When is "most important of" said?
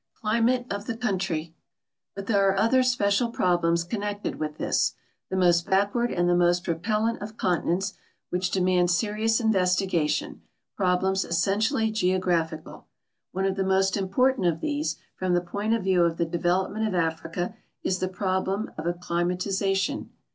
13.63-14.59